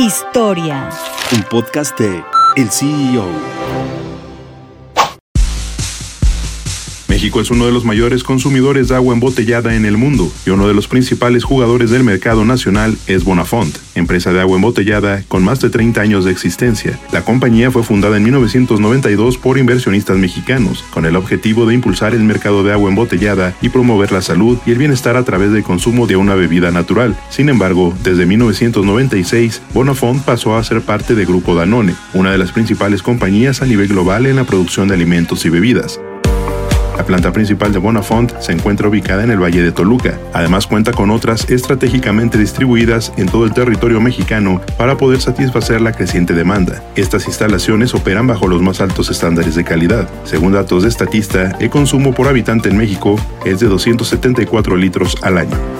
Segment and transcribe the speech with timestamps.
[0.00, 0.88] Historia.
[1.34, 2.24] Un podcast de
[2.56, 3.59] El CEO.
[7.20, 10.66] México es uno de los mayores consumidores de agua embotellada en el mundo y uno
[10.66, 15.60] de los principales jugadores del mercado nacional es Bonafont, empresa de agua embotellada con más
[15.60, 16.98] de 30 años de existencia.
[17.12, 22.24] La compañía fue fundada en 1992 por inversionistas mexicanos, con el objetivo de impulsar el
[22.24, 26.06] mercado de agua embotellada y promover la salud y el bienestar a través del consumo
[26.06, 27.14] de una bebida natural.
[27.28, 32.52] Sin embargo, desde 1996, Bonafont pasó a ser parte de Grupo Danone, una de las
[32.52, 36.00] principales compañías a nivel global en la producción de alimentos y bebidas.
[37.00, 40.18] La planta principal de Bonafont se encuentra ubicada en el Valle de Toluca.
[40.34, 45.92] Además cuenta con otras estratégicamente distribuidas en todo el territorio mexicano para poder satisfacer la
[45.92, 46.82] creciente demanda.
[46.96, 50.10] Estas instalaciones operan bajo los más altos estándares de calidad.
[50.24, 55.38] Según datos de Estatista, el consumo por habitante en México es de 274 litros al
[55.38, 55.79] año.